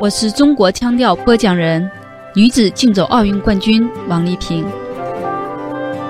[0.00, 1.86] 我是中国腔调播讲人，
[2.34, 4.64] 女子竞走奥运冠军王丽萍。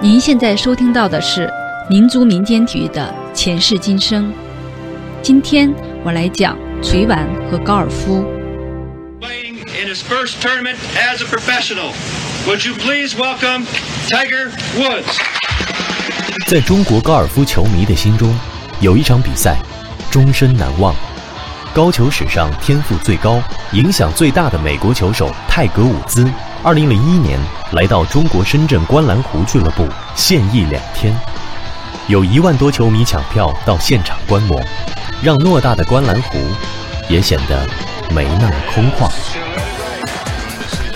[0.00, 1.52] 您现在收听到的是
[1.88, 4.32] 民族民间体育的前世今生。
[5.20, 5.74] 今天
[6.04, 8.24] 我来讲锤丸和高尔夫。
[9.20, 11.90] playing in his first tournament as a professional.
[12.46, 13.64] Would you please welcome
[14.08, 15.18] Tiger Woods?
[16.46, 18.32] 在中国高尔夫球迷的心中，
[18.80, 19.56] 有一场比赛
[20.12, 20.94] 终身难忘。
[21.72, 23.40] 高球史上天赋最高、
[23.72, 26.28] 影响最大的美国球手泰格伍兹，
[26.64, 27.38] 二零零一年
[27.72, 31.14] 来到中国深圳观澜湖俱乐部现役两天，
[32.08, 34.60] 有一万多球迷抢票到现场观摩，
[35.22, 36.38] 让偌大的观澜湖
[37.08, 37.64] 也显得
[38.12, 39.08] 没那么空旷。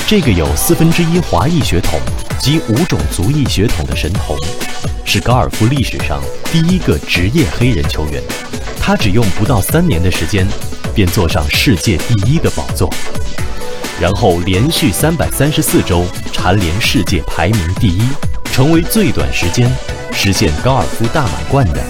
[0.08, 2.00] 这个有四分之一华裔血统
[2.38, 4.36] 及五种族裔血统的神童，
[5.04, 6.20] 是高尔夫历史上
[6.52, 8.22] 第一个职业黑人球员。
[8.80, 10.46] 他只用不到三年的时间，
[10.94, 12.92] 便坐上世界第一的宝座，
[14.00, 18.02] 然后连续三百三十四周蝉联世界排名第一，
[18.52, 19.70] 成为最短时间
[20.12, 21.80] 实现高尔夫大满贯的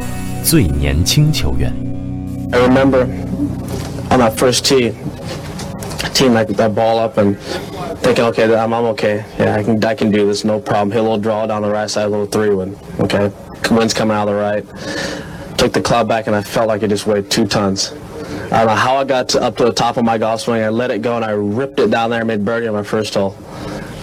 [0.44, 1.72] 最年轻球员。
[2.52, 3.06] I remember
[4.10, 4.92] on that first tee,
[6.14, 7.34] team like that ball up and
[8.01, 9.23] thinking, okay, I'm, I'm okay.
[9.37, 10.91] Yeah, I can I can do this, no problem.
[10.91, 12.77] Hit a little draw down the right side, a little three wood.
[12.99, 13.31] Okay,
[13.71, 14.65] wind's coming out of the right.
[15.57, 17.93] Took the club back and I felt like it just weighed two tons.
[18.51, 20.63] I don't know how I got to, up to the top of my golf swing.
[20.63, 22.83] I let it go and I ripped it down there and made birdie on my
[22.83, 23.35] first hole,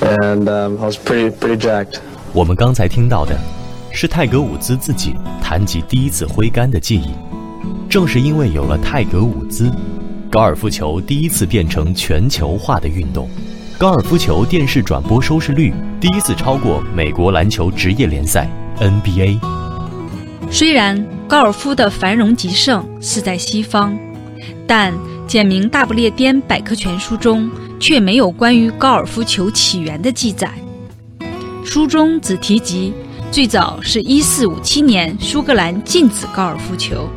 [0.01, 2.01] and um, I was pretty pretty jacked.
[2.33, 3.37] 我们刚才听到的
[3.91, 7.15] 是泰格伍兹自己谈及第一次挥杆的记忆。
[7.89, 9.71] 正是因为有了泰格伍兹，
[10.31, 13.29] 高尔夫球第一次变成全球化的运动，
[13.82, 18.48] 高尔夫球电视转播收视率第一次超过美国篮球职业联赛
[18.80, 19.40] NBA。
[20.52, 23.98] 虽然高尔夫的繁荣极盛是在西方，
[24.68, 24.94] 但
[25.26, 30.54] 简明大不列颠百科全书中却没有关于高尔夫球起源的记载。
[31.66, 32.94] 书中只提及
[33.32, 37.10] 最早是一四五七年苏格兰禁止高尔夫球。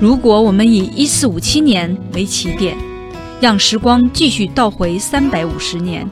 [0.00, 2.74] 如果我们以一四五七年为起点，
[3.40, 6.08] 让时光继续倒回三百五十年，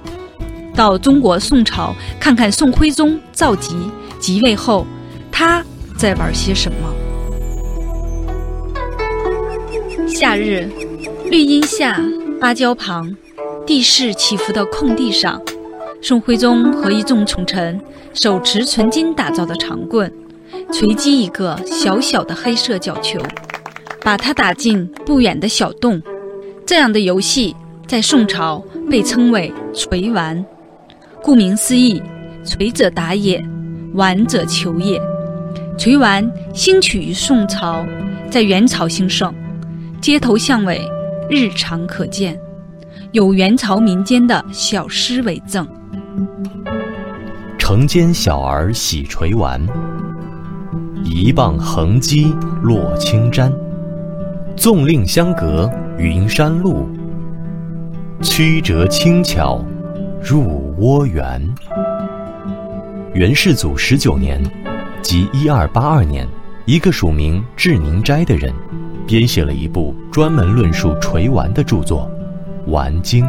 [0.77, 3.75] 到中国宋朝，看看宋徽宗赵佶
[4.21, 4.87] 即位后，
[5.33, 5.65] 他
[5.99, 6.79] 在玩些什么？
[10.07, 10.71] 夏日，
[11.29, 12.01] 绿荫下，
[12.41, 13.17] 芭蕉旁，
[13.67, 15.43] 地势起伏的空地上，
[16.01, 17.81] 宋徽宗和一众宠臣
[18.15, 20.11] 手持纯金打造的长棍，
[20.73, 23.21] 锤击一个小小的黑色角球，
[24.03, 26.01] 把它打进不远的小洞。
[26.67, 27.55] 这样的游戏
[27.87, 28.61] 在宋朝
[28.91, 30.45] 被称为锤丸。
[31.23, 32.03] 顾名思义，
[32.45, 33.41] 锤者打也，
[33.95, 35.01] 丸者求也。
[35.79, 37.87] 锤丸兴起于宋朝，
[38.29, 39.33] 在元朝兴盛，
[40.01, 40.81] 街头巷尾
[41.31, 42.37] 日常可见，
[43.13, 45.65] 有元朝民间的小诗为证。
[47.59, 49.65] 城间小儿喜锤丸，
[51.05, 53.53] 一棒横击落青毡。
[54.57, 56.87] 纵令相隔云山路，
[58.21, 59.65] 曲折轻巧
[60.23, 61.43] 入窝园。
[63.15, 64.43] 元世祖十九年，
[65.01, 66.29] 即一二八二年，
[66.67, 68.53] 一个署名志宁斋的人，
[69.07, 72.11] 编写了一部专门论述垂丸的著作
[72.71, 73.25] 《丸经》。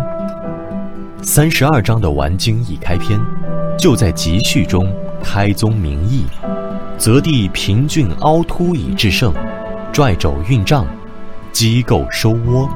[1.21, 3.17] 三十二章的《丸经》一开篇，
[3.79, 6.25] 就在集序中开宗明义
[6.99, 9.33] ：“择地平峻凹凸以制胜，
[9.93, 10.85] 拽肘运杖，
[11.57, 12.69] 机构收窝。”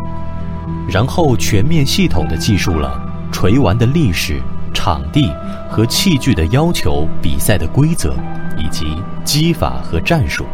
[0.89, 2.99] 然后全面系统地记述了
[3.31, 4.41] 锤丸的历史、
[4.73, 5.31] 场地
[5.69, 8.15] 和器具的要求、比赛的规则
[8.57, 10.45] 以及击法和战术。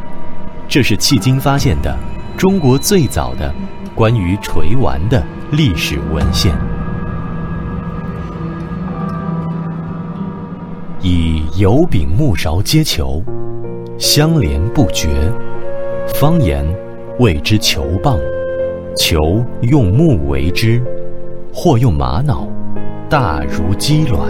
[0.67, 1.97] 这是迄今发现的
[2.37, 3.53] 中国最早的
[3.95, 6.53] 关于锤丸的历史文献。
[11.01, 13.23] 以油饼木勺接球，
[13.97, 15.31] 相连不绝。
[16.19, 16.65] 方言
[17.19, 18.19] 谓之球棒，
[18.95, 20.79] 球用木为之，
[21.51, 22.47] 或用玛瑙，
[23.09, 24.21] 大如鸡卵。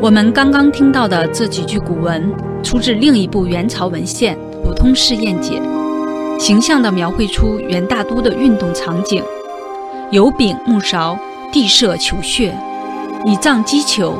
[0.00, 2.34] 我们刚刚听到的这几句古文，
[2.64, 5.60] 出自另一部元朝文献《普通试验解》，
[6.40, 9.22] 形象地描绘出元大都的运动场景：
[10.10, 11.16] 油饼、木勺、
[11.52, 12.52] 地设球穴、
[13.24, 14.14] 以杖击球，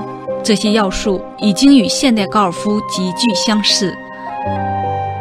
[0.44, 3.92] 这些要素已经与现代高尔夫极具相似。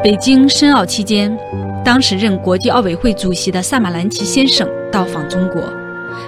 [0.06, 1.36] 北京申奥期间，
[1.84, 5.64] 当时任国际奥委会主席的萨马兰奇先生到访中国，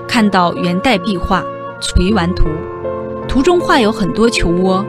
[0.08, 1.42] 看到元代壁画
[1.80, 2.46] 《垂丸图》，
[3.28, 4.84] 图中画有很多球窝，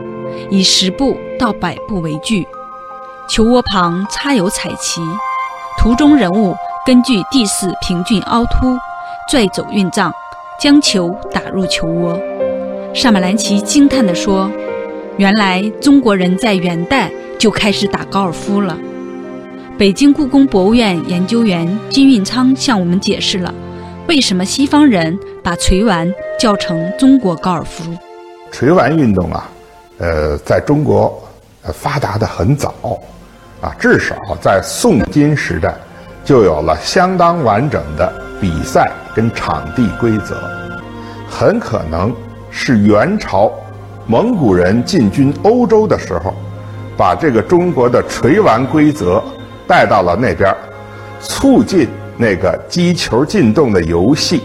[0.49, 2.47] 以十步到百步为距，
[3.29, 5.01] 球窝旁插有彩旗，
[5.77, 8.75] 图中人物根据地势平峻凹凸，
[9.29, 10.11] 拽走运杖，
[10.59, 12.19] 将球打入球窝。
[12.95, 14.49] 萨马兰奇惊叹地说
[15.17, 18.77] ：“原来中国人在元代就开始打高尔夫了。”
[19.79, 23.53] 北京故宫博物院研究员金运昌向我们解释了
[24.09, 27.85] 为什么西方人把锤丸叫成中国高尔夫。
[28.51, 29.49] 锤丸运动啊，
[29.99, 31.17] 呃，在中国
[31.73, 32.73] 发达的很早，
[33.61, 35.73] 啊，至少在宋金时代
[36.25, 40.41] 就有了相当完整的比赛跟场地规则，
[41.29, 42.13] 很可能
[42.51, 43.49] 是元朝
[44.07, 46.33] 蒙古人进军欧洲的时候，
[46.99, 49.23] 把这个中国的锤丸规则
[49.65, 50.53] 带到了那边，
[51.21, 51.87] 促进
[52.17, 54.41] 那个击球进洞的游戏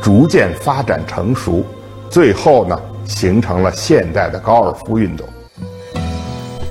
[0.00, 1.62] 逐渐发展成熟，
[2.08, 2.80] 最后呢。
[3.08, 5.26] 形成了现代的高尔夫运动。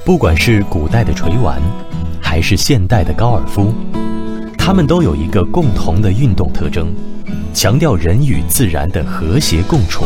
[0.06, 1.60] 不管是古代的锤丸，
[2.22, 3.74] 还是现代的高尔夫，
[4.56, 6.94] 它们都有一个共同的运动特征，
[7.56, 10.06] 强调人与自然的和谐共处。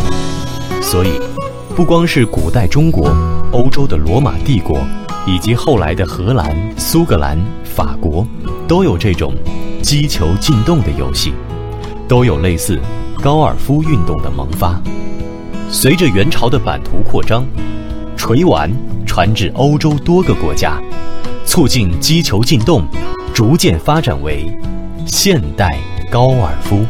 [0.82, 1.20] 所以，
[1.76, 3.14] 不光是古代中国、
[3.52, 4.80] 欧洲的罗马帝国，
[5.26, 8.26] 以及后来的荷兰、苏格兰、法国，
[8.68, 9.34] 都有这种
[9.82, 11.34] 击球进洞的游戏，
[12.08, 12.80] 都有类似
[13.22, 14.82] 高尔夫运动的萌发。
[15.70, 17.46] 随着元朝的版图扩张，
[18.18, 18.70] 锤丸
[19.06, 20.82] 传至欧洲多个国家，
[21.46, 22.84] 促进击球进洞，
[23.34, 24.52] 逐渐发展为
[25.06, 25.78] 现代
[26.10, 26.86] 高尔夫。